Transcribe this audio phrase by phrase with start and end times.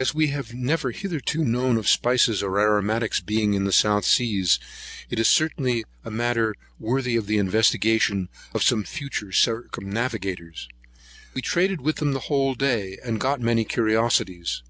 [0.00, 4.58] As we have never hitherto known of spices or aromatics being in the South Seas,
[5.08, 10.68] it is certainly a matter worthy the investigation of some future circumnavigators.
[11.32, 14.64] We traded with them the whole day, and got many curiosities.